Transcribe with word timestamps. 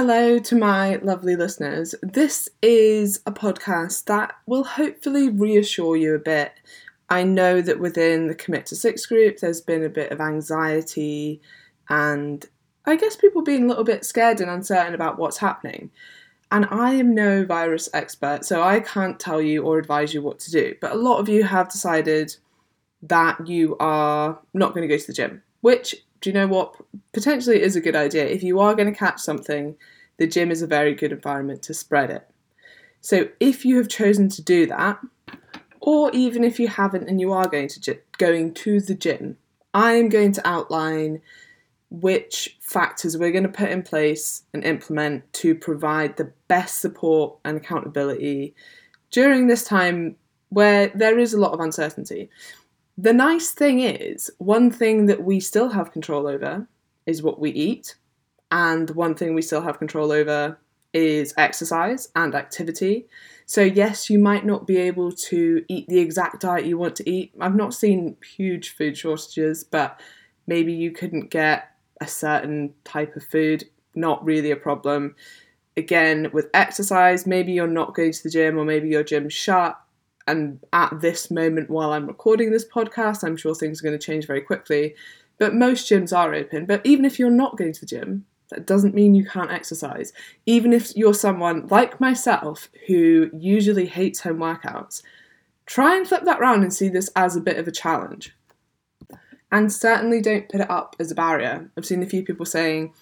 Hello 0.00 0.38
to 0.38 0.54
my 0.54 0.94
lovely 1.02 1.34
listeners. 1.34 1.92
This 2.04 2.48
is 2.62 3.20
a 3.26 3.32
podcast 3.32 4.04
that 4.04 4.32
will 4.46 4.62
hopefully 4.62 5.28
reassure 5.28 5.96
you 5.96 6.14
a 6.14 6.20
bit. 6.20 6.52
I 7.10 7.24
know 7.24 7.60
that 7.60 7.80
within 7.80 8.28
the 8.28 8.34
Commit 8.36 8.66
to 8.66 8.76
Six 8.76 9.06
group, 9.06 9.38
there's 9.38 9.60
been 9.60 9.82
a 9.82 9.88
bit 9.88 10.12
of 10.12 10.20
anxiety 10.20 11.40
and 11.88 12.46
I 12.86 12.94
guess 12.94 13.16
people 13.16 13.42
being 13.42 13.64
a 13.64 13.66
little 13.66 13.82
bit 13.82 14.04
scared 14.04 14.40
and 14.40 14.48
uncertain 14.48 14.94
about 14.94 15.18
what's 15.18 15.38
happening. 15.38 15.90
And 16.52 16.68
I 16.70 16.92
am 16.92 17.12
no 17.12 17.44
virus 17.44 17.88
expert, 17.92 18.44
so 18.44 18.62
I 18.62 18.78
can't 18.78 19.18
tell 19.18 19.42
you 19.42 19.64
or 19.64 19.78
advise 19.78 20.14
you 20.14 20.22
what 20.22 20.38
to 20.38 20.52
do. 20.52 20.76
But 20.80 20.92
a 20.92 20.94
lot 20.96 21.18
of 21.18 21.28
you 21.28 21.42
have 21.42 21.72
decided 21.72 22.36
that 23.02 23.48
you 23.48 23.76
are 23.80 24.38
not 24.54 24.74
going 24.74 24.88
to 24.88 24.94
go 24.94 24.96
to 24.96 25.06
the 25.08 25.12
gym, 25.12 25.42
which, 25.60 25.96
do 26.20 26.30
you 26.30 26.34
know 26.34 26.46
what? 26.46 26.74
Potentially 27.12 27.62
is 27.62 27.76
a 27.76 27.80
good 27.80 27.96
idea. 27.96 28.26
If 28.26 28.42
you 28.42 28.60
are 28.60 28.74
going 28.74 28.92
to 28.92 28.98
catch 28.98 29.20
something, 29.20 29.76
the 30.16 30.26
gym 30.26 30.50
is 30.50 30.62
a 30.62 30.66
very 30.66 30.94
good 30.94 31.12
environment 31.12 31.62
to 31.62 31.74
spread 31.74 32.10
it. 32.10 32.28
So 33.00 33.28
if 33.40 33.64
you 33.64 33.76
have 33.76 33.88
chosen 33.88 34.28
to 34.30 34.42
do 34.42 34.66
that, 34.66 34.98
or 35.80 36.10
even 36.12 36.44
if 36.44 36.58
you 36.58 36.68
haven't 36.68 37.08
and 37.08 37.20
you 37.20 37.32
are 37.32 37.48
going 37.48 37.68
to 37.68 37.98
going 38.18 38.52
to 38.54 38.80
the 38.80 38.94
gym, 38.94 39.36
I 39.72 39.92
am 39.92 40.08
going 40.08 40.32
to 40.32 40.46
outline 40.46 41.22
which 41.90 42.58
factors 42.60 43.16
we're 43.16 43.32
going 43.32 43.44
to 43.44 43.48
put 43.48 43.70
in 43.70 43.82
place 43.82 44.42
and 44.52 44.64
implement 44.64 45.32
to 45.32 45.54
provide 45.54 46.16
the 46.16 46.32
best 46.48 46.80
support 46.80 47.38
and 47.44 47.56
accountability 47.56 48.54
during 49.10 49.46
this 49.46 49.64
time 49.64 50.16
where 50.50 50.88
there 50.88 51.18
is 51.18 51.32
a 51.32 51.40
lot 51.40 51.52
of 51.52 51.60
uncertainty. 51.60 52.28
The 53.00 53.12
nice 53.12 53.52
thing 53.52 53.78
is, 53.78 54.28
one 54.38 54.72
thing 54.72 55.06
that 55.06 55.22
we 55.22 55.38
still 55.38 55.68
have 55.68 55.92
control 55.92 56.26
over 56.26 56.66
is 57.06 57.22
what 57.22 57.38
we 57.38 57.50
eat, 57.50 57.94
and 58.50 58.90
one 58.90 59.14
thing 59.14 59.36
we 59.36 59.42
still 59.42 59.60
have 59.62 59.78
control 59.78 60.10
over 60.10 60.58
is 60.92 61.32
exercise 61.36 62.08
and 62.16 62.34
activity. 62.34 63.06
So, 63.46 63.60
yes, 63.60 64.10
you 64.10 64.18
might 64.18 64.44
not 64.44 64.66
be 64.66 64.78
able 64.78 65.12
to 65.12 65.64
eat 65.68 65.86
the 65.86 66.00
exact 66.00 66.40
diet 66.40 66.66
you 66.66 66.76
want 66.76 66.96
to 66.96 67.08
eat. 67.08 67.32
I've 67.40 67.54
not 67.54 67.72
seen 67.72 68.16
huge 68.36 68.70
food 68.70 68.98
shortages, 68.98 69.62
but 69.62 70.00
maybe 70.48 70.72
you 70.72 70.90
couldn't 70.90 71.30
get 71.30 71.70
a 72.00 72.08
certain 72.08 72.74
type 72.82 73.14
of 73.14 73.22
food, 73.22 73.62
not 73.94 74.24
really 74.24 74.50
a 74.50 74.56
problem. 74.56 75.14
Again, 75.76 76.30
with 76.32 76.50
exercise, 76.52 77.28
maybe 77.28 77.52
you're 77.52 77.68
not 77.68 77.94
going 77.94 78.10
to 78.10 78.22
the 78.24 78.30
gym 78.30 78.58
or 78.58 78.64
maybe 78.64 78.88
your 78.88 79.04
gym's 79.04 79.34
shut. 79.34 79.80
And 80.28 80.60
at 80.72 81.00
this 81.00 81.30
moment, 81.30 81.70
while 81.70 81.92
I'm 81.92 82.06
recording 82.06 82.50
this 82.50 82.66
podcast, 82.66 83.24
I'm 83.24 83.36
sure 83.36 83.54
things 83.54 83.80
are 83.80 83.84
going 83.84 83.98
to 83.98 84.06
change 84.06 84.26
very 84.26 84.42
quickly. 84.42 84.94
But 85.38 85.54
most 85.54 85.90
gyms 85.90 86.16
are 86.16 86.34
open. 86.34 86.66
But 86.66 86.84
even 86.84 87.04
if 87.04 87.18
you're 87.18 87.30
not 87.30 87.56
going 87.56 87.72
to 87.72 87.80
the 87.80 87.86
gym, 87.86 88.26
that 88.50 88.66
doesn't 88.66 88.94
mean 88.94 89.14
you 89.14 89.24
can't 89.24 89.50
exercise. 89.50 90.12
Even 90.46 90.72
if 90.72 90.96
you're 90.96 91.14
someone 91.14 91.66
like 91.68 92.00
myself 92.00 92.68
who 92.86 93.30
usually 93.32 93.86
hates 93.86 94.20
home 94.20 94.38
workouts, 94.38 95.02
try 95.66 95.96
and 95.96 96.06
flip 96.06 96.24
that 96.24 96.40
around 96.40 96.62
and 96.62 96.72
see 96.72 96.88
this 96.88 97.10
as 97.14 97.36
a 97.36 97.40
bit 97.40 97.56
of 97.56 97.68
a 97.68 97.72
challenge. 97.72 98.34
And 99.50 99.72
certainly 99.72 100.20
don't 100.20 100.48
put 100.48 100.60
it 100.60 100.70
up 100.70 100.96
as 100.98 101.10
a 101.10 101.14
barrier. 101.14 101.70
I've 101.76 101.86
seen 101.86 102.02
a 102.02 102.06
few 102.06 102.22
people 102.22 102.44
saying, 102.44 102.92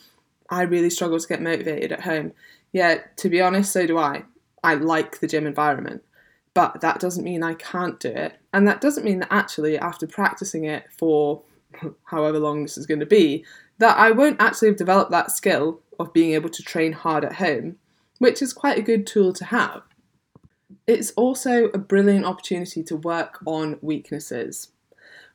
I 0.48 0.62
really 0.62 0.90
struggle 0.90 1.18
to 1.18 1.28
get 1.28 1.42
motivated 1.42 1.90
at 1.90 2.02
home. 2.02 2.32
Yeah, 2.72 2.98
to 3.16 3.28
be 3.28 3.40
honest, 3.40 3.72
so 3.72 3.86
do 3.86 3.98
I. 3.98 4.24
I 4.62 4.74
like 4.74 5.18
the 5.20 5.26
gym 5.26 5.46
environment. 5.46 6.02
But 6.56 6.80
that 6.80 7.00
doesn't 7.00 7.22
mean 7.22 7.42
I 7.42 7.52
can't 7.52 8.00
do 8.00 8.08
it. 8.08 8.38
And 8.54 8.66
that 8.66 8.80
doesn't 8.80 9.04
mean 9.04 9.18
that 9.18 9.30
actually, 9.30 9.76
after 9.78 10.06
practicing 10.06 10.64
it 10.64 10.86
for 10.90 11.42
however 12.04 12.38
long 12.38 12.62
this 12.62 12.78
is 12.78 12.86
going 12.86 13.00
to 13.00 13.04
be, 13.04 13.44
that 13.76 13.98
I 13.98 14.10
won't 14.10 14.40
actually 14.40 14.68
have 14.68 14.78
developed 14.78 15.10
that 15.10 15.30
skill 15.30 15.82
of 16.00 16.14
being 16.14 16.32
able 16.32 16.48
to 16.48 16.62
train 16.62 16.92
hard 16.92 17.26
at 17.26 17.34
home, 17.34 17.76
which 18.20 18.40
is 18.40 18.54
quite 18.54 18.78
a 18.78 18.82
good 18.82 19.06
tool 19.06 19.34
to 19.34 19.44
have. 19.44 19.82
It's 20.86 21.10
also 21.10 21.66
a 21.66 21.78
brilliant 21.78 22.24
opportunity 22.24 22.82
to 22.84 22.96
work 22.96 23.38
on 23.44 23.78
weaknesses 23.82 24.68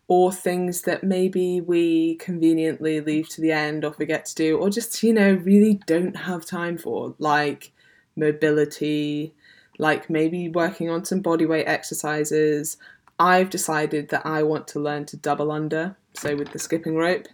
or 0.07 0.31
things 0.31 0.81
that 0.81 1.03
maybe 1.03 1.61
we 1.61 2.15
conveniently 2.15 2.99
leave 2.99 3.29
to 3.29 3.41
the 3.41 3.51
end 3.51 3.85
or 3.85 3.93
forget 3.93 4.25
to 4.25 4.33
do, 4.35 4.57
or 4.57 4.71
just, 4.71 5.03
you 5.03 5.13
know, 5.13 5.33
really 5.33 5.79
don't 5.85 6.15
have 6.15 6.47
time 6.47 6.79
for, 6.79 7.13
like 7.19 7.73
mobility, 8.15 9.35
like 9.81 10.11
maybe 10.11 10.47
working 10.47 10.91
on 10.91 11.03
some 11.03 11.23
bodyweight 11.23 11.67
exercises. 11.67 12.77
I've 13.17 13.49
decided 13.49 14.09
that 14.09 14.25
I 14.27 14.43
want 14.43 14.67
to 14.69 14.79
learn 14.79 15.05
to 15.07 15.17
double 15.17 15.51
under, 15.51 15.97
so 16.13 16.35
with 16.35 16.51
the 16.51 16.59
skipping 16.59 16.95
rope. 16.95 17.27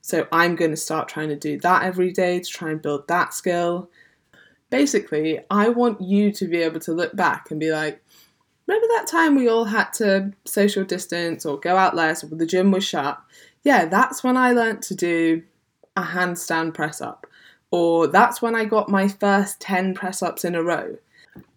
So 0.00 0.26
I'm 0.32 0.56
going 0.56 0.70
to 0.70 0.78
start 0.78 1.08
trying 1.08 1.28
to 1.28 1.36
do 1.36 1.60
that 1.60 1.82
every 1.82 2.10
day 2.10 2.40
to 2.40 2.50
try 2.50 2.70
and 2.70 2.80
build 2.80 3.06
that 3.08 3.34
skill. 3.34 3.90
Basically, 4.70 5.40
I 5.50 5.68
want 5.68 6.00
you 6.00 6.32
to 6.32 6.48
be 6.48 6.62
able 6.62 6.80
to 6.80 6.92
look 6.94 7.14
back 7.14 7.50
and 7.50 7.60
be 7.60 7.70
like, 7.70 8.02
remember 8.66 8.86
that 8.96 9.06
time 9.06 9.36
we 9.36 9.48
all 9.48 9.66
had 9.66 9.92
to 9.94 10.32
social 10.46 10.84
distance 10.84 11.44
or 11.44 11.60
go 11.60 11.76
out 11.76 11.94
less 11.94 12.24
or 12.24 12.28
the 12.28 12.46
gym 12.46 12.70
was 12.70 12.84
shut? 12.84 13.20
Yeah, 13.62 13.84
that's 13.84 14.24
when 14.24 14.38
I 14.38 14.52
learnt 14.52 14.80
to 14.84 14.94
do 14.94 15.42
a 15.98 16.02
handstand 16.02 16.72
press 16.72 17.02
up. 17.02 17.26
Or 17.70 18.06
that's 18.06 18.40
when 18.40 18.56
I 18.56 18.64
got 18.64 18.88
my 18.88 19.06
first 19.06 19.60
10 19.60 19.92
press 19.92 20.22
ups 20.22 20.46
in 20.46 20.54
a 20.54 20.62
row. 20.62 20.96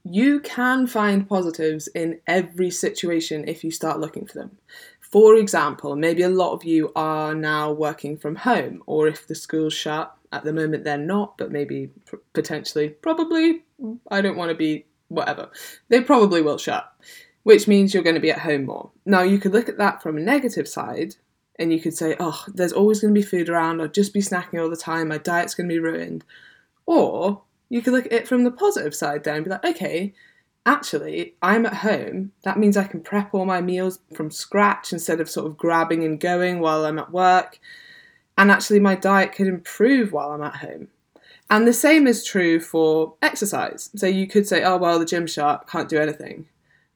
You 0.03 0.39
can 0.41 0.87
find 0.87 1.27
positives 1.27 1.87
in 1.87 2.19
every 2.27 2.69
situation 2.69 3.47
if 3.47 3.63
you 3.63 3.71
start 3.71 3.99
looking 3.99 4.25
for 4.25 4.37
them. 4.37 4.57
For 4.99 5.35
example, 5.35 5.95
maybe 5.95 6.23
a 6.23 6.29
lot 6.29 6.53
of 6.53 6.63
you 6.63 6.91
are 6.95 7.35
now 7.35 7.71
working 7.71 8.17
from 8.17 8.35
home, 8.35 8.83
or 8.85 9.07
if 9.07 9.27
the 9.27 9.35
school's 9.35 9.73
shut, 9.73 10.15
at 10.31 10.43
the 10.43 10.51
moment 10.51 10.83
they're 10.83 10.97
not, 10.97 11.37
but 11.37 11.51
maybe 11.51 11.91
potentially, 12.33 12.89
probably, 12.89 13.63
I 14.09 14.21
don't 14.21 14.37
want 14.37 14.49
to 14.49 14.55
be 14.55 14.85
whatever. 15.09 15.51
They 15.89 16.01
probably 16.01 16.41
will 16.41 16.57
shut, 16.57 16.91
which 17.43 17.67
means 17.67 17.93
you're 17.93 18.03
going 18.03 18.15
to 18.15 18.19
be 18.19 18.31
at 18.31 18.39
home 18.39 18.65
more. 18.65 18.89
Now, 19.05 19.21
you 19.21 19.37
could 19.37 19.53
look 19.53 19.69
at 19.69 19.77
that 19.77 20.01
from 20.01 20.17
a 20.17 20.21
negative 20.21 20.67
side 20.67 21.15
and 21.59 21.71
you 21.71 21.79
could 21.79 21.95
say, 21.95 22.15
oh, 22.19 22.43
there's 22.47 22.73
always 22.73 22.99
going 22.99 23.13
to 23.13 23.19
be 23.19 23.25
food 23.25 23.49
around, 23.49 23.79
I'll 23.79 23.87
just 23.87 24.13
be 24.13 24.21
snacking 24.21 24.59
all 24.59 24.69
the 24.69 24.75
time, 24.75 25.09
my 25.09 25.19
diet's 25.19 25.53
going 25.53 25.69
to 25.69 25.75
be 25.75 25.79
ruined. 25.79 26.25
Or 26.87 27.43
you 27.73 27.81
could 27.81 27.91
look 27.91 28.05
at 28.05 28.13
it 28.13 28.27
from 28.27 28.43
the 28.43 28.51
positive 28.51 28.93
side 28.93 29.23
there 29.23 29.33
and 29.33 29.43
be 29.43 29.49
like, 29.49 29.65
okay, 29.65 30.13
actually, 30.63 31.33
I'm 31.41 31.65
at 31.65 31.77
home. 31.77 32.31
That 32.43 32.59
means 32.59 32.77
I 32.77 32.83
can 32.83 33.01
prep 33.01 33.33
all 33.33 33.45
my 33.45 33.61
meals 33.61 33.97
from 34.13 34.29
scratch 34.29 34.93
instead 34.93 35.19
of 35.19 35.27
sort 35.27 35.47
of 35.47 35.57
grabbing 35.57 36.03
and 36.03 36.19
going 36.19 36.59
while 36.59 36.85
I'm 36.85 36.99
at 36.99 37.11
work. 37.11 37.59
And 38.37 38.51
actually, 38.51 38.79
my 38.79 38.93
diet 38.93 39.31
could 39.31 39.47
improve 39.47 40.11
while 40.11 40.33
I'm 40.33 40.43
at 40.43 40.57
home. 40.57 40.89
And 41.49 41.67
the 41.67 41.73
same 41.73 42.05
is 42.05 42.23
true 42.23 42.59
for 42.59 43.15
exercise. 43.23 43.89
So 43.95 44.05
you 44.05 44.27
could 44.27 44.47
say, 44.47 44.63
oh, 44.63 44.77
well, 44.77 44.99
the 44.99 45.05
gym 45.05 45.25
shut, 45.25 45.67
can't 45.67 45.89
do 45.89 45.97
anything. 45.97 46.45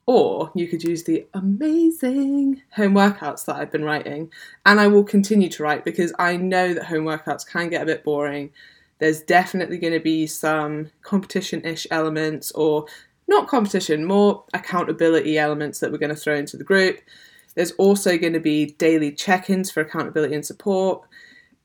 Or 0.06 0.52
you 0.54 0.68
could 0.68 0.84
use 0.84 1.06
the 1.06 1.26
amazing 1.34 2.62
home 2.76 2.94
workouts 2.94 3.46
that 3.46 3.56
I've 3.56 3.72
been 3.72 3.84
writing. 3.84 4.32
And 4.64 4.80
I 4.80 4.86
will 4.90 5.04
continue 5.04 5.50
to 5.50 5.64
write 5.64 5.84
because 5.84 6.14
I 6.20 6.38
know 6.38 6.76
that 6.76 6.86
home 6.86 7.06
workouts 7.06 7.48
can 7.48 7.70
get 7.70 7.82
a 7.82 7.88
bit 7.88 8.04
boring. 8.04 8.52
There's 9.00 9.22
definitely 9.22 9.78
going 9.78 9.94
to 9.94 10.00
be 10.00 10.28
some 10.28 10.92
competition 11.02 11.66
ish 11.66 11.86
elements 11.92 12.52
or 12.52 12.86
not 13.28 13.48
competition, 13.48 14.06
more 14.06 14.44
accountability 14.54 15.38
elements 15.38 15.80
that 15.80 15.92
we're 15.92 15.98
going 15.98 16.16
to 16.16 16.16
throw 16.16 16.36
into 16.36 16.58
the 16.58 16.64
group. 16.64 17.00
There's 17.56 17.72
also 17.74 18.18
going 18.18 18.34
to 18.34 18.40
be 18.40 18.68
daily 18.78 19.12
check 19.12 19.50
ins 19.50 19.70
for 19.70 19.82
accountability 19.82 20.36
and 20.36 20.46
support. 20.46 21.06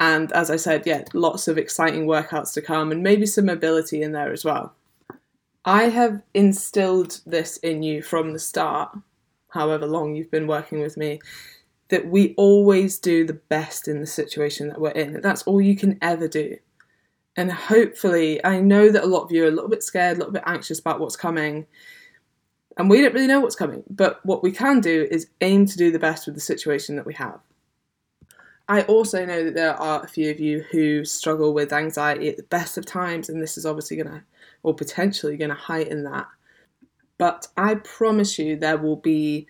And 0.00 0.32
as 0.32 0.50
I 0.50 0.56
said, 0.56 0.86
yeah, 0.86 1.04
lots 1.14 1.46
of 1.48 1.58
exciting 1.58 2.06
workouts 2.06 2.52
to 2.54 2.62
come 2.62 2.90
and 2.90 3.02
maybe 3.02 3.26
some 3.26 3.46
mobility 3.46 4.02
in 4.02 4.12
there 4.12 4.32
as 4.32 4.44
well. 4.44 4.74
I 5.64 5.84
have 5.84 6.22
instilled 6.34 7.20
this 7.24 7.58
in 7.58 7.84
you 7.84 8.02
from 8.02 8.32
the 8.32 8.40
start, 8.40 8.98
however 9.50 9.86
long 9.86 10.16
you've 10.16 10.30
been 10.30 10.48
working 10.48 10.80
with 10.80 10.96
me, 10.96 11.20
that 11.88 12.08
we 12.08 12.34
always 12.36 12.98
do 12.98 13.24
the 13.24 13.34
best 13.34 13.86
in 13.86 14.00
the 14.00 14.06
situation 14.06 14.68
that 14.68 14.80
we're 14.80 14.90
in. 14.90 15.20
That's 15.20 15.42
all 15.42 15.60
you 15.60 15.76
can 15.76 15.98
ever 16.02 16.26
do. 16.26 16.56
And 17.36 17.50
hopefully, 17.50 18.44
I 18.44 18.60
know 18.60 18.90
that 18.90 19.04
a 19.04 19.06
lot 19.06 19.24
of 19.24 19.32
you 19.32 19.44
are 19.44 19.48
a 19.48 19.52
little 19.52 19.70
bit 19.70 19.82
scared, 19.82 20.16
a 20.16 20.18
little 20.18 20.32
bit 20.32 20.42
anxious 20.46 20.78
about 20.78 21.00
what's 21.00 21.16
coming. 21.16 21.66
And 22.76 22.90
we 22.90 23.00
don't 23.00 23.14
really 23.14 23.26
know 23.26 23.40
what's 23.40 23.56
coming. 23.56 23.82
But 23.88 24.24
what 24.24 24.42
we 24.42 24.52
can 24.52 24.80
do 24.80 25.08
is 25.10 25.28
aim 25.40 25.66
to 25.66 25.76
do 25.76 25.90
the 25.90 25.98
best 25.98 26.26
with 26.26 26.34
the 26.34 26.40
situation 26.40 26.96
that 26.96 27.06
we 27.06 27.14
have. 27.14 27.40
I 28.68 28.82
also 28.82 29.24
know 29.24 29.44
that 29.44 29.54
there 29.54 29.74
are 29.74 30.02
a 30.02 30.08
few 30.08 30.30
of 30.30 30.40
you 30.40 30.64
who 30.70 31.04
struggle 31.04 31.52
with 31.52 31.72
anxiety 31.72 32.28
at 32.28 32.36
the 32.36 32.42
best 32.44 32.78
of 32.78 32.86
times, 32.86 33.28
and 33.28 33.42
this 33.42 33.58
is 33.58 33.66
obviously 33.66 33.96
going 33.96 34.08
to, 34.08 34.22
or 34.62 34.74
potentially 34.74 35.36
going 35.36 35.50
to 35.50 35.56
heighten 35.56 36.04
that. 36.04 36.26
But 37.18 37.48
I 37.56 37.76
promise 37.76 38.38
you, 38.38 38.56
there 38.56 38.78
will 38.78 38.96
be 38.96 39.46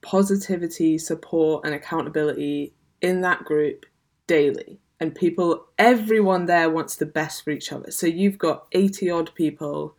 positivity, 0.00 0.98
support, 0.98 1.64
and 1.64 1.74
accountability 1.74 2.72
in 3.02 3.20
that 3.22 3.44
group 3.44 3.86
daily 4.26 4.78
and 5.00 5.14
people, 5.14 5.66
everyone 5.78 6.46
there 6.46 6.70
wants 6.70 6.96
the 6.96 7.06
best 7.06 7.44
for 7.44 7.50
each 7.50 7.72
other. 7.72 7.90
So 7.90 8.06
you've 8.06 8.38
got 8.38 8.66
80 8.72 9.10
odd 9.10 9.34
people 9.34 9.94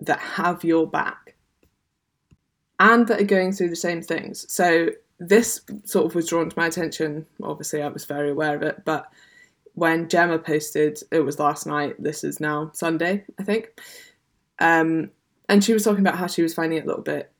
that 0.00 0.18
have 0.18 0.64
your 0.64 0.86
back 0.86 1.34
and 2.80 3.06
that 3.08 3.20
are 3.20 3.24
going 3.24 3.52
through 3.52 3.68
the 3.68 3.76
same 3.76 4.02
things. 4.02 4.50
So 4.52 4.88
this 5.18 5.60
sort 5.84 6.06
of 6.06 6.14
was 6.14 6.28
drawn 6.28 6.50
to 6.50 6.58
my 6.58 6.66
attention. 6.66 7.26
Obviously, 7.42 7.82
I 7.82 7.88
was 7.88 8.04
very 8.04 8.30
aware 8.30 8.56
of 8.56 8.62
it, 8.62 8.84
but 8.84 9.12
when 9.74 10.08
Gemma 10.08 10.38
posted, 10.38 11.00
it 11.10 11.20
was 11.20 11.38
last 11.38 11.66
night, 11.66 11.94
this 12.02 12.24
is 12.24 12.40
now 12.40 12.70
Sunday, 12.74 13.24
I 13.38 13.44
think. 13.44 13.80
Um, 14.58 15.10
and 15.48 15.62
she 15.62 15.72
was 15.72 15.84
talking 15.84 16.00
about 16.00 16.18
how 16.18 16.26
she 16.26 16.42
was 16.42 16.54
finding 16.54 16.78
it 16.78 16.84
a 16.84 16.88
little 16.88 17.02
bit, 17.02 17.30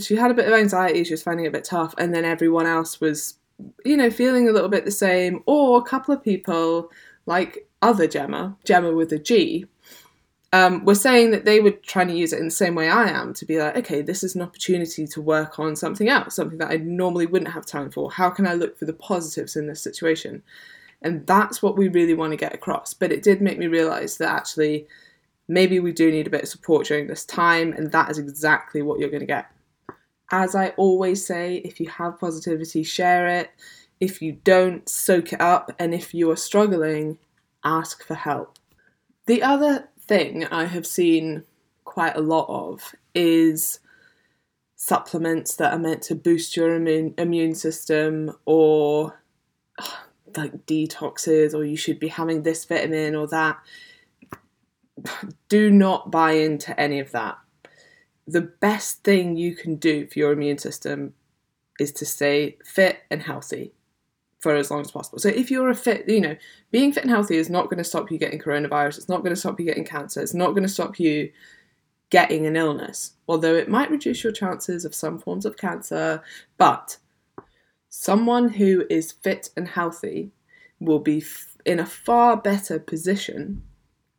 she 0.00 0.16
had 0.16 0.30
a 0.30 0.34
bit 0.34 0.46
of 0.46 0.52
anxiety, 0.52 1.04
she 1.04 1.12
was 1.12 1.22
finding 1.22 1.46
it 1.46 1.50
a 1.50 1.52
bit 1.52 1.64
tough, 1.64 1.94
and 1.98 2.14
then 2.14 2.24
everyone 2.24 2.66
else 2.66 3.00
was, 3.00 3.37
you 3.84 3.96
know, 3.96 4.10
feeling 4.10 4.48
a 4.48 4.52
little 4.52 4.68
bit 4.68 4.84
the 4.84 4.90
same, 4.90 5.42
or 5.46 5.78
a 5.78 5.82
couple 5.82 6.14
of 6.14 6.22
people, 6.22 6.90
like 7.26 7.68
other 7.82 8.06
Gemma, 8.06 8.56
Gemma 8.64 8.92
with 8.92 9.12
a 9.12 9.18
G, 9.18 9.66
um, 10.52 10.84
were 10.84 10.94
saying 10.94 11.30
that 11.32 11.44
they 11.44 11.60
were 11.60 11.72
trying 11.72 12.08
to 12.08 12.16
use 12.16 12.32
it 12.32 12.38
in 12.38 12.46
the 12.46 12.50
same 12.50 12.74
way 12.74 12.88
I 12.88 13.08
am 13.08 13.34
to 13.34 13.44
be 13.44 13.58
like, 13.58 13.76
okay, 13.76 14.00
this 14.00 14.24
is 14.24 14.34
an 14.34 14.42
opportunity 14.42 15.06
to 15.06 15.20
work 15.20 15.58
on 15.58 15.76
something 15.76 16.08
else, 16.08 16.36
something 16.36 16.58
that 16.58 16.70
I 16.70 16.76
normally 16.76 17.26
wouldn't 17.26 17.52
have 17.52 17.66
time 17.66 17.90
for. 17.90 18.10
How 18.10 18.30
can 18.30 18.46
I 18.46 18.54
look 18.54 18.78
for 18.78 18.86
the 18.86 18.94
positives 18.94 19.56
in 19.56 19.66
this 19.66 19.82
situation? 19.82 20.42
And 21.02 21.26
that's 21.26 21.62
what 21.62 21.76
we 21.76 21.88
really 21.88 22.14
want 22.14 22.32
to 22.32 22.36
get 22.36 22.54
across. 22.54 22.94
But 22.94 23.12
it 23.12 23.22
did 23.22 23.42
make 23.42 23.58
me 23.58 23.66
realize 23.66 24.16
that 24.18 24.30
actually, 24.32 24.86
maybe 25.48 25.80
we 25.80 25.92
do 25.92 26.10
need 26.10 26.26
a 26.26 26.30
bit 26.30 26.42
of 26.42 26.48
support 26.48 26.86
during 26.86 27.06
this 27.06 27.24
time, 27.24 27.72
and 27.74 27.92
that 27.92 28.10
is 28.10 28.18
exactly 28.18 28.80
what 28.80 28.98
you're 28.98 29.10
going 29.10 29.20
to 29.20 29.26
get. 29.26 29.50
As 30.30 30.54
I 30.54 30.70
always 30.70 31.24
say, 31.24 31.56
if 31.64 31.80
you 31.80 31.88
have 31.88 32.18
positivity, 32.18 32.82
share 32.82 33.26
it. 33.28 33.50
If 34.00 34.20
you 34.22 34.32
don't, 34.44 34.88
soak 34.88 35.32
it 35.32 35.40
up. 35.40 35.74
And 35.78 35.94
if 35.94 36.14
you 36.14 36.30
are 36.30 36.36
struggling, 36.36 37.18
ask 37.64 38.04
for 38.04 38.14
help. 38.14 38.58
The 39.26 39.42
other 39.42 39.88
thing 40.00 40.44
I 40.46 40.64
have 40.64 40.86
seen 40.86 41.44
quite 41.84 42.16
a 42.16 42.20
lot 42.20 42.46
of 42.48 42.94
is 43.14 43.80
supplements 44.76 45.56
that 45.56 45.72
are 45.72 45.78
meant 45.78 46.02
to 46.02 46.14
boost 46.14 46.56
your 46.56 46.74
immune, 46.74 47.14
immune 47.18 47.54
system 47.54 48.32
or 48.44 49.20
like 50.36 50.66
detoxes 50.66 51.54
or 51.54 51.64
you 51.64 51.76
should 51.76 51.98
be 51.98 52.08
having 52.08 52.42
this 52.42 52.64
vitamin 52.64 53.14
or 53.14 53.26
that. 53.26 53.58
Do 55.48 55.70
not 55.70 56.10
buy 56.10 56.32
into 56.32 56.78
any 56.78 57.00
of 57.00 57.12
that. 57.12 57.38
The 58.28 58.42
best 58.42 59.02
thing 59.04 59.36
you 59.36 59.56
can 59.56 59.76
do 59.76 60.06
for 60.06 60.18
your 60.18 60.32
immune 60.32 60.58
system 60.58 61.14
is 61.80 61.92
to 61.92 62.04
stay 62.04 62.58
fit 62.62 62.98
and 63.10 63.22
healthy 63.22 63.72
for 64.38 64.54
as 64.54 64.70
long 64.70 64.82
as 64.82 64.90
possible. 64.90 65.18
So 65.18 65.30
if 65.30 65.50
you're 65.50 65.70
a 65.70 65.74
fit, 65.74 66.08
you 66.08 66.20
know, 66.20 66.36
being 66.70 66.92
fit 66.92 67.04
and 67.04 67.10
healthy 67.10 67.36
is 67.36 67.48
not 67.48 67.64
going 67.64 67.78
to 67.78 67.84
stop 67.84 68.10
you 68.10 68.18
getting 68.18 68.38
coronavirus. 68.38 68.98
It's 68.98 69.08
not 69.08 69.22
going 69.22 69.34
to 69.34 69.40
stop 69.40 69.58
you 69.58 69.66
getting 69.66 69.84
cancer. 69.84 70.20
It's 70.20 70.34
not 70.34 70.50
going 70.50 70.62
to 70.62 70.68
stop 70.68 71.00
you 71.00 71.32
getting 72.10 72.46
an 72.46 72.56
illness, 72.56 73.12
although 73.28 73.54
it 73.54 73.68
might 73.68 73.90
reduce 73.90 74.22
your 74.22 74.32
chances 74.32 74.84
of 74.84 74.94
some 74.94 75.18
forms 75.18 75.44
of 75.44 75.56
cancer. 75.56 76.22
But 76.56 76.98
someone 77.88 78.50
who 78.50 78.84
is 78.90 79.12
fit 79.12 79.50
and 79.56 79.66
healthy 79.66 80.30
will 80.80 81.00
be 81.00 81.24
in 81.64 81.80
a 81.80 81.86
far 81.86 82.36
better 82.36 82.78
position 82.78 83.62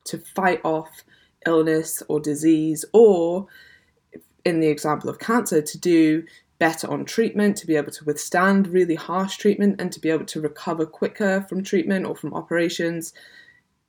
to 0.05 0.17
fight 0.17 0.61
off 0.63 1.03
illness 1.45 2.03
or 2.07 2.19
disease, 2.19 2.83
or 2.91 3.47
in 4.45 4.59
the 4.59 4.67
example 4.67 5.09
of 5.09 5.19
cancer, 5.19 5.61
to 5.61 5.77
do 5.77 6.23
better 6.59 6.89
on 6.89 7.05
treatment, 7.05 7.57
to 7.57 7.67
be 7.67 7.75
able 7.75 7.91
to 7.91 8.03
withstand 8.05 8.67
really 8.67 8.95
harsh 8.95 9.37
treatment, 9.37 9.79
and 9.79 9.91
to 9.91 9.99
be 9.99 10.09
able 10.09 10.25
to 10.25 10.41
recover 10.41 10.85
quicker 10.85 11.45
from 11.47 11.63
treatment 11.63 12.05
or 12.05 12.15
from 12.15 12.33
operations. 12.33 13.13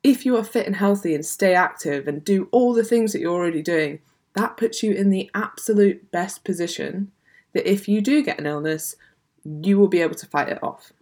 If 0.03 0.25
you 0.25 0.37
are 0.37 0.45
fit 0.45 0.67
and 0.67 0.77
healthy 0.77 1.15
and 1.15 1.27
stay 1.27 1.55
active 1.55 2.09
and 2.09 2.25
do 2.25 2.49
all 2.53 2.73
the 2.73 2.85
things 2.85 3.13
that 3.13 3.21
you're 3.21 3.35
already 3.35 3.63
doing, 3.63 4.01
that 4.35 4.57
puts 4.57 4.83
you 4.83 4.93
in 4.93 5.11
the 5.11 5.31
absolute 5.35 6.11
best 6.11 6.45
position 6.45 7.11
that 7.53 7.71
if 7.71 7.89
you 7.89 8.01
do 8.01 8.23
get 8.23 8.39
an 8.39 8.47
illness, 8.47 8.95
you 9.45 9.79
will 9.79 9.89
be 9.89 10.01
able 10.01 10.15
to 10.15 10.27
fight 10.27 10.49
it 10.49 10.63
off. 10.63 10.93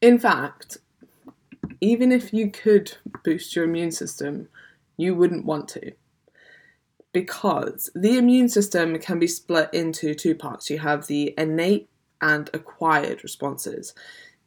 In 0.00 0.18
fact, 0.18 0.78
even 1.80 2.12
if 2.12 2.32
you 2.32 2.50
could 2.50 2.96
boost 3.24 3.56
your 3.56 3.64
immune 3.64 3.90
system, 3.90 4.48
you 4.96 5.14
wouldn't 5.14 5.44
want 5.44 5.68
to 5.68 5.92
because 7.12 7.90
the 7.94 8.16
immune 8.16 8.48
system 8.48 8.98
can 8.98 9.18
be 9.18 9.26
split 9.26 9.68
into 9.72 10.14
two 10.14 10.34
parts. 10.34 10.70
You 10.70 10.78
have 10.78 11.06
the 11.06 11.34
innate 11.36 11.88
and 12.20 12.48
acquired 12.52 13.22
responses. 13.22 13.94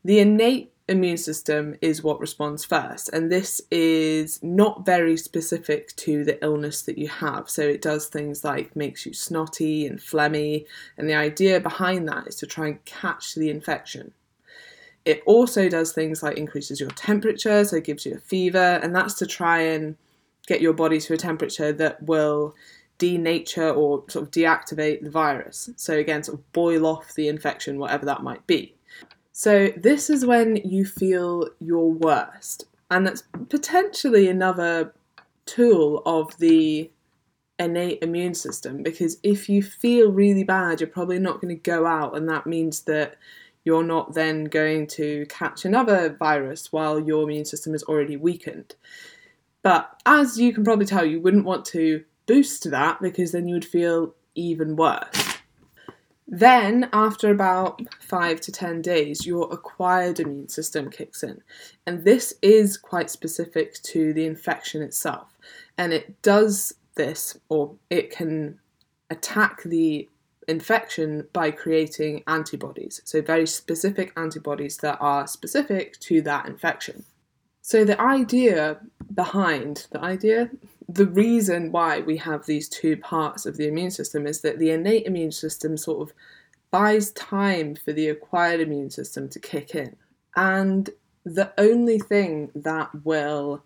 The 0.04 0.20
innate 0.20 0.72
immune 0.90 1.18
system 1.18 1.76
is 1.82 2.04
what 2.04 2.20
responds 2.20 2.66
first, 2.66 3.10
and 3.10 3.32
this 3.32 3.62
is 3.72 4.42
not 4.44 4.86
very 4.86 5.16
specific 5.16 5.96
to 5.96 6.24
the 6.24 6.44
illness 6.44 6.82
that 6.84 6.98
you 6.98 7.08
have. 7.08 7.50
So 7.50 7.62
it 7.62 7.82
does 7.82 8.08
things 8.08 8.44
like 8.44 8.76
makes 8.76 9.06
you 9.06 9.14
snotty 9.14 9.88
and 9.88 10.00
phlegmy, 10.00 10.66
and 10.98 11.10
the 11.10 11.16
idea 11.16 11.60
behind 11.60 12.08
that 12.10 12.28
is 12.28 12.36
to 12.38 12.48
try 12.48 12.68
and 12.68 12.84
catch 12.86 13.36
the 13.36 13.50
infection. 13.50 14.14
It 15.06 15.22
also 15.26 15.68
does 15.68 15.92
things 15.92 16.24
like 16.24 16.38
increases 16.38 16.80
your 16.80 16.92
temperature, 16.92 17.64
so 17.66 17.78
it 17.78 17.86
gives 17.86 18.06
you 18.06 18.16
a 18.16 18.20
fever, 18.20 18.80
and 18.82 18.96
that's 18.96 19.16
to 19.16 19.26
try 19.26 19.60
and 19.60 19.96
get 20.48 20.62
your 20.62 20.74
body 20.74 21.00
to 21.00 21.14
a 21.14 21.18
temperature 21.18 21.72
that 21.72 22.04
will 22.04 22.56
denature 23.00 23.76
or 23.76 24.04
sort 24.08 24.26
of 24.26 24.32
deactivate 24.32 25.04
the 25.04 25.10
virus. 25.10 25.70
So, 25.76 25.98
again, 25.98 26.24
sort 26.24 26.40
of 26.40 26.54
boil 26.54 26.86
off 26.86 27.14
the 27.16 27.28
infection, 27.28 27.80
whatever 27.80 28.06
that 28.06 28.24
might 28.24 28.46
be. 28.48 28.76
So, 29.32 29.70
this 29.76 30.10
is 30.10 30.26
when 30.26 30.58
you 30.58 30.86
feel 30.86 31.50
your 31.60 31.92
worst, 31.92 32.66
and 32.92 33.06
that's 33.06 33.24
potentially 33.50 34.28
another 34.28 34.94
tool 35.46 36.02
of 36.06 36.38
the 36.38 36.90
innate 37.60 38.02
immune 38.02 38.34
system 38.34 38.82
because 38.82 39.18
if 39.22 39.48
you 39.48 39.62
feel 39.62 40.12
really 40.12 40.44
bad, 40.44 40.80
you're 40.80 40.88
probably 40.88 41.20
not 41.20 41.42
going 41.42 41.56
to 41.56 41.62
go 41.62 41.86
out, 41.86 42.16
and 42.16 42.30
that 42.30 42.48
means 42.48 42.82
that 42.82 43.16
you're 43.66 43.84
not 43.84 44.14
then 44.14 44.46
going 44.46 44.86
to 44.86 45.26
catch 45.28 45.66
another 45.66 46.16
virus 46.20 46.72
while 46.72 47.00
your 47.00 47.24
immune 47.24 47.46
system 47.46 47.74
is 47.74 47.84
already 47.84 48.18
weakened. 48.18 48.76
But 49.64 50.00
as 50.06 50.40
you 50.40 50.54
can 50.54 50.64
probably 50.64 50.86
tell, 50.86 51.06
you 51.06 51.20
wouldn't 51.20 51.46
want 51.46 51.66
to 51.68 52.04
boost 52.28 52.70
that 52.70 53.02
because 53.02 53.32
then 53.32 53.48
you 53.48 53.56
would 53.56 53.66
feel 53.66 54.14
even 54.36 54.76
worse. 54.76 55.40
Then, 56.28 56.90
after 56.94 57.30
about 57.30 57.82
five 58.02 58.42
to 58.42 58.52
10 58.52 58.82
days, 58.82 59.26
your 59.26 59.52
acquired 59.54 60.20
immune 60.20 60.50
system 60.50 60.90
kicks 60.90 61.22
in. 61.22 61.42
And 61.86 62.06
this 62.06 62.34
is 62.42 62.78
quite 62.78 63.10
specific 63.10 63.76
to 63.84 64.14
the 64.14 64.26
infection 64.26 64.82
itself. 64.82 65.38
And 65.78 65.94
it 65.94 66.22
does 66.22 66.74
this, 66.96 67.38
or 67.50 67.76
it 67.90 68.10
can 68.10 68.60
attack 69.10 69.64
the 69.64 70.10
infection 70.48 71.28
by 71.34 71.52
creating 71.52 72.24
antibodies. 72.26 73.02
So, 73.04 73.22
very 73.22 73.46
specific 73.46 74.12
antibodies 74.18 74.78
that 74.78 74.98
are 75.00 75.28
specific 75.28 76.00
to 76.02 76.22
that 76.24 76.48
infection. 76.48 77.04
So, 77.66 77.86
the 77.86 78.00
idea 78.00 78.82
behind 79.16 79.88
the 79.92 80.02
idea, 80.02 80.50
the 80.90 81.06
reason 81.06 81.72
why 81.72 82.02
we 82.02 82.18
have 82.18 82.46
these 82.46 82.68
two 82.68 82.98
parts 82.98 83.46
of 83.46 83.56
the 83.56 83.70
immune 83.70 83.90
system 83.90 84.28
is 84.28 84.42
that 84.42 84.60
the 84.60 84.72
innate 84.72 85.06
immune 85.06 85.32
system 85.32 85.78
sort 85.78 86.02
of 86.02 86.14
buys 86.72 87.12
time 87.12 87.76
for 87.76 87.94
the 87.94 88.10
acquired 88.10 88.60
immune 88.60 88.90
system 88.90 89.30
to 89.30 89.40
kick 89.40 89.76
in. 89.76 89.96
And 90.36 90.90
the 91.24 91.54
only 91.58 92.00
thing 92.00 92.52
that 92.54 92.90
will 93.06 93.64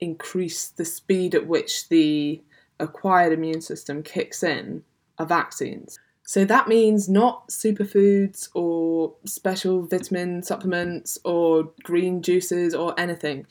increase 0.00 0.68
the 0.68 0.84
speed 0.84 1.34
at 1.34 1.46
which 1.46 1.88
the 1.88 2.42
acquired 2.78 3.32
immune 3.32 3.62
system 3.62 4.02
kicks 4.02 4.42
in 4.42 4.84
are 5.18 5.24
vaccines. 5.24 5.98
So 6.26 6.46
that 6.46 6.68
means 6.68 7.08
not 7.08 7.48
superfoods 7.48 8.48
or 8.54 9.14
special 9.26 9.86
vitamin 9.86 10.42
supplements 10.42 11.18
or 11.22 11.70
green 11.82 12.22
juices 12.22 12.74
or 12.74 12.98
anything. 12.98 13.46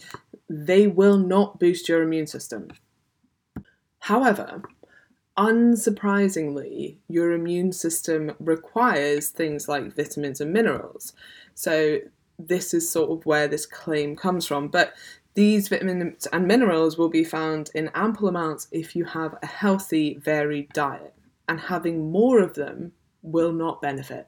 They 0.50 0.88
will 0.88 1.18
not 1.18 1.60
boost 1.60 1.88
your 1.88 2.02
immune 2.02 2.26
system. 2.26 2.70
However, 4.00 4.64
unsurprisingly, 5.38 6.98
your 7.08 7.34
immune 7.34 7.74
system 7.74 8.36
requires 8.40 9.30
things 9.30 9.68
like 9.68 9.96
vitamins 9.96 10.42
and 10.42 10.52
minerals. 10.52 11.14
So, 11.54 12.00
this 12.40 12.74
is 12.74 12.90
sort 12.90 13.12
of 13.12 13.26
where 13.28 13.48
this 13.48 13.68
claim 13.68 14.16
comes 14.16 14.48
from. 14.48 14.68
But 14.68 14.94
these 15.36 15.68
vitamins 15.68 16.26
and 16.34 16.48
minerals 16.48 16.98
will 16.98 17.10
be 17.10 17.24
found 17.24 17.70
in 17.76 17.92
ample 17.94 18.28
amounts 18.28 18.68
if 18.72 18.96
you 18.96 19.06
have 19.06 19.36
a 19.44 19.46
healthy, 19.46 20.16
varied 20.16 20.70
diet 20.74 21.14
and 21.48 21.60
having 21.60 22.12
more 22.12 22.40
of 22.40 22.54
them 22.56 22.94
will 23.22 23.54
not 23.54 23.82
benefit. 23.82 24.28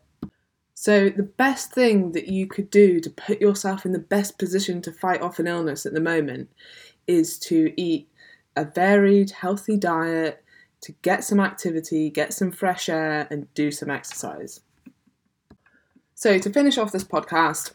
So, 0.74 1.10
the 1.10 1.24
best 1.24 1.72
thing 1.72 2.12
that 2.12 2.28
you 2.28 2.48
could 2.48 2.70
do 2.70 3.00
to 3.00 3.10
put 3.10 3.40
yourself 3.40 3.86
in 3.86 3.94
the 3.94 4.00
best 4.00 4.38
position 4.38 4.82
to 4.82 4.92
fight 4.92 5.22
off 5.22 5.40
an 5.40 5.48
illness 5.48 5.86
at 5.86 5.94
the 5.94 6.02
moment 6.02 6.50
is 7.08 7.40
to 7.40 7.74
eat 7.78 8.10
a 8.58 8.66
varied, 8.66 9.32
healthy 9.32 9.78
diet, 9.78 10.44
to 10.82 10.92
get 11.02 11.24
some 11.24 11.40
activity, 11.40 12.10
get 12.10 12.34
some 12.34 12.52
fresh 12.52 12.90
air, 12.90 13.28
and 13.32 13.52
do 13.54 13.72
some 13.72 13.90
exercise. 13.90 14.60
So, 16.14 16.38
to 16.40 16.50
finish 16.50 16.78
off 16.78 16.92
this 16.92 17.06
podcast, 17.06 17.72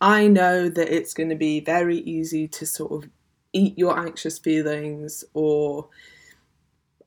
I 0.00 0.26
know 0.26 0.68
that 0.68 0.94
it's 0.94 1.14
going 1.14 1.30
to 1.30 1.34
be 1.34 1.60
very 1.60 1.98
easy 2.00 2.46
to 2.48 2.66
sort 2.66 2.92
of 2.92 3.10
eat 3.54 3.78
your 3.78 3.98
anxious 3.98 4.38
feelings 4.38 5.24
or 5.32 5.88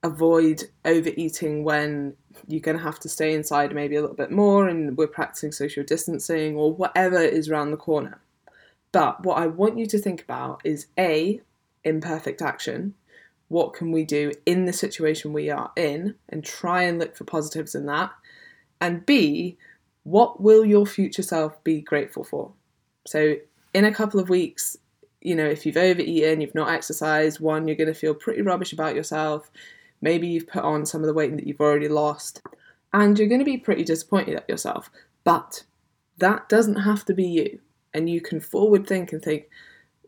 avoid 0.08 0.64
overeating 0.86 1.64
when 1.64 2.16
you're 2.48 2.62
going 2.62 2.78
to 2.78 2.84
have 2.84 3.00
to 3.00 3.10
stay 3.10 3.34
inside 3.34 3.74
maybe 3.74 3.96
a 3.96 4.02
little 4.02 4.16
bit 4.16 4.32
more 4.32 4.68
and 4.68 4.98
we're 4.98 5.08
practicing 5.08 5.52
social 5.52 5.84
distancing 5.84 6.56
or 6.56 6.74
whatever 6.74 7.20
is 7.20 7.50
around 7.50 7.72
the 7.72 7.78
corner. 7.78 8.20
But 8.92 9.24
what 9.24 9.38
I 9.38 9.48
want 9.48 9.78
you 9.78 9.86
to 9.88 10.00
think 10.00 10.22
about 10.22 10.62
is 10.64 10.88
A, 10.98 11.42
imperfect 11.84 12.42
action. 12.42 12.96
What 13.50 13.74
can 13.74 13.92
we 13.92 14.04
do 14.04 14.32
in 14.46 14.66
the 14.66 14.74
situation 14.74 15.34
we 15.34 15.50
are 15.50 15.72
in 15.76 16.16
and 16.30 16.44
try 16.44 16.84
and 16.84 17.00
look 17.00 17.16
for 17.16 17.24
positives 17.24 17.76
in 17.76 17.86
that? 17.86 18.12
And 18.82 19.06
B, 19.06 19.58
what 20.04 20.42
will 20.42 20.66
your 20.66 20.86
future 20.86 21.22
self 21.22 21.62
be 21.64 21.82
grateful 21.82 22.24
for? 22.24 22.52
So, 23.06 23.36
in 23.74 23.86
a 23.86 23.94
couple 23.94 24.20
of 24.20 24.30
weeks, 24.30 24.78
you 25.22 25.36
know, 25.36 25.46
if 25.46 25.66
you've 25.66 25.78
overeaten, 25.78 26.42
you've 26.42 26.56
not 26.56 26.70
exercised, 26.70 27.40
one, 27.40 27.68
you're 27.68 27.76
going 27.76 27.88
to 27.88 27.94
feel 27.94 28.14
pretty 28.14 28.42
rubbish 28.42 28.74
about 28.74 28.96
yourself. 28.96 29.52
Maybe 30.02 30.28
you've 30.28 30.48
put 30.48 30.64
on 30.64 30.86
some 30.86 31.02
of 31.02 31.08
the 31.08 31.14
weight 31.14 31.36
that 31.36 31.48
you've 31.48 31.62
already 31.62 31.88
lost, 31.88 32.42
and 32.94 33.18
you're 33.18 33.28
going 33.28 33.40
to 33.40 33.46
be 33.46 33.58
pretty 33.58 33.84
disappointed 33.84 34.36
at 34.36 34.50
yourself. 34.50 34.90
But 35.24 35.64
that 36.18 36.50
doesn't 36.50 36.78
have 36.78 37.06
to 37.06 37.14
be 37.14 37.26
you. 37.26 37.60
And 37.94 38.10
you 38.10 38.22
can 38.22 38.40
forward 38.40 38.86
think 38.86 39.12
and 39.12 39.22
think, 39.22 39.50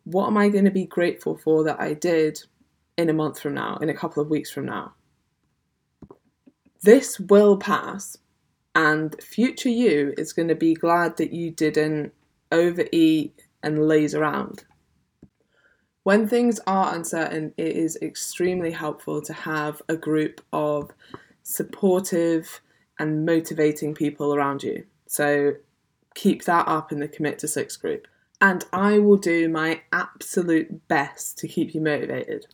what 0.03 0.27
am 0.27 0.37
I 0.37 0.49
going 0.49 0.65
to 0.65 0.71
be 0.71 0.85
grateful 0.85 1.37
for 1.37 1.63
that 1.63 1.79
I 1.79 1.93
did 1.93 2.41
in 2.97 3.09
a 3.09 3.13
month 3.13 3.39
from 3.39 3.53
now, 3.53 3.77
in 3.77 3.89
a 3.89 3.93
couple 3.93 4.21
of 4.21 4.29
weeks 4.29 4.51
from 4.51 4.65
now? 4.65 4.93
This 6.81 7.19
will 7.19 7.57
pass, 7.57 8.17
and 8.75 9.15
future 9.21 9.69
you 9.69 10.13
is 10.17 10.33
going 10.33 10.47
to 10.47 10.55
be 10.55 10.73
glad 10.73 11.17
that 11.17 11.33
you 11.33 11.51
didn't 11.51 12.13
overeat 12.51 13.47
and 13.63 13.87
laze 13.87 14.15
around. 14.15 14.63
When 16.09 16.27
things 16.27 16.59
are 16.65 16.95
uncertain, 16.95 17.53
it 17.55 17.75
is 17.75 17.95
extremely 18.01 18.71
helpful 18.71 19.21
to 19.21 19.31
have 19.31 19.79
a 19.87 19.95
group 19.95 20.41
of 20.51 20.89
supportive 21.43 22.61
and 22.97 23.27
motivating 23.27 23.93
people 23.93 24.33
around 24.33 24.63
you. 24.63 24.85
So 25.05 25.53
keep 26.15 26.45
that 26.45 26.67
up 26.67 26.91
in 26.91 26.99
the 26.99 27.07
Commit 27.07 27.37
to 27.37 27.47
Six 27.47 27.77
group. 27.77 28.07
And 28.41 28.65
I 28.73 28.97
will 28.97 29.17
do 29.17 29.49
my 29.49 29.81
absolute 29.93 30.87
best 30.87 31.37
to 31.37 31.47
keep 31.47 31.75
you 31.75 31.81
motivated. 31.81 32.47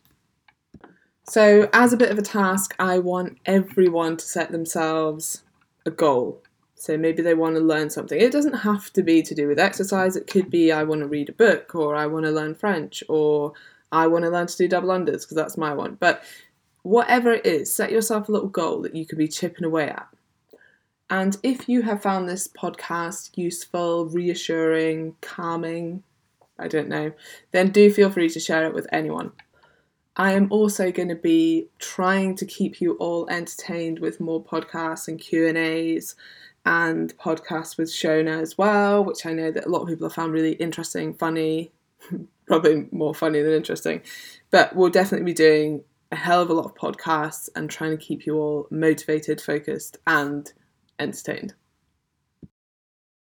So, 1.24 1.70
as 1.72 1.94
a 1.94 1.98
bit 1.98 2.12
of 2.12 2.18
a 2.18 2.24
task, 2.24 2.76
I 2.78 3.00
want 3.00 3.38
everyone 3.46 4.18
to 4.18 4.26
set 4.26 4.52
themselves 4.52 5.44
a 5.86 5.92
goal. 5.92 6.44
So, 6.86 6.98
maybe 6.98 7.24
they 7.24 7.34
want 7.34 7.56
to 7.56 7.62
learn 7.62 7.90
something. 7.90 8.20
It 8.20 8.32
doesn't 8.32 8.54
have 8.54 8.94
to 8.94 9.02
be 9.02 9.24
to 9.24 9.34
do 9.34 9.48
with 9.48 9.58
exercise, 9.58 10.16
it 10.16 10.28
could 10.28 10.52
be 10.52 10.72
I 10.72 10.84
want 10.84 11.02
to 11.02 11.08
read 11.08 11.30
a 11.30 11.34
book, 11.34 11.74
or 11.74 11.96
I 11.96 12.06
want 12.06 12.26
to 12.26 12.32
learn 12.32 12.54
French, 12.54 13.04
or 13.10 13.54
I 13.92 14.06
want 14.06 14.24
to 14.26 14.30
learn 14.30 14.46
to 14.46 14.58
do 14.58 14.68
double 14.68 14.90
unders, 14.90 15.24
because 15.24 15.36
that's 15.36 15.58
my 15.58 15.74
one. 15.74 15.98
But 16.00 16.24
whatever 16.84 17.32
it 17.32 17.44
is, 17.44 17.74
set 17.74 17.92
yourself 17.92 18.30
a 18.30 18.32
little 18.32 18.50
goal 18.50 18.84
that 18.84 18.96
you 18.96 19.04
could 19.08 19.18
be 19.18 19.28
chipping 19.28 19.66
away 19.66 19.90
at. 19.90 20.08
And 21.10 21.36
if 21.42 21.68
you 21.68 21.82
have 21.82 22.04
found 22.04 22.30
this 22.30 22.48
podcast 22.48 23.32
useful, 23.36 24.06
reassuring, 24.06 25.16
calming, 25.22 26.04
I 26.60 26.68
don't 26.68 26.88
know, 26.88 27.14
then 27.52 27.72
do 27.72 27.92
feel 27.92 28.12
free 28.12 28.30
to 28.30 28.40
share 28.40 28.66
it 28.68 28.76
with 28.76 28.86
anyone. 28.92 29.32
I 30.16 30.34
am 30.34 30.52
also 30.52 30.92
going 30.92 31.10
to 31.10 31.16
be 31.16 31.68
trying 31.80 32.36
to 32.36 32.46
keep 32.46 32.80
you 32.80 32.94
all 32.94 33.28
entertained 33.30 34.00
with 34.00 34.22
more 34.22 34.44
podcasts 34.44 35.08
and 35.08 35.20
Q&As 35.20 36.16
and 36.66 37.16
podcasts 37.18 37.78
with 37.78 37.90
Shona 37.90 38.42
as 38.42 38.58
well, 38.58 39.04
which 39.04 39.26
I 39.26 39.34
know 39.34 39.52
that 39.52 39.66
a 39.66 39.70
lot 39.70 39.84
of 39.84 39.88
people 39.88 40.08
have 40.08 40.16
found 40.16 40.34
really 40.34 40.54
interesting, 40.54 41.14
funny, 41.14 41.72
probably 42.48 42.88
more 42.92 43.14
funny 43.14 43.42
than 43.42 43.54
interesting. 43.54 44.02
But 44.50 44.76
we'll 44.76 44.90
definitely 44.90 45.26
be 45.26 45.34
doing 45.34 45.84
a 46.12 46.16
hell 46.16 46.42
of 46.42 46.50
a 46.50 46.54
lot 46.54 46.66
of 46.66 46.76
podcasts 46.76 47.50
and 47.56 47.70
trying 47.70 47.92
to 47.92 48.04
keep 48.04 48.26
you 48.26 48.38
all 48.38 48.68
motivated, 48.72 49.42
focused 49.42 49.98
and 50.08 50.52
entertained. 51.00 51.54